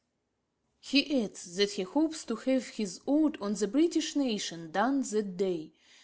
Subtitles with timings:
[0.79, 5.37] He adds that he hopes to have his Ode on the British Nation done that
[5.37, 5.73] day.